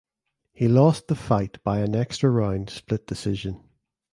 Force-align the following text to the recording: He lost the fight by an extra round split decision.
He 0.51 0.67
lost 0.67 1.09
the 1.09 1.15
fight 1.15 1.63
by 1.63 1.81
an 1.81 1.95
extra 1.95 2.31
round 2.31 2.71
split 2.71 3.05
decision. 3.05 3.63